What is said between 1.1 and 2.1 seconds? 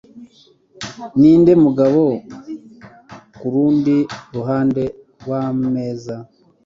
Ninde mugabo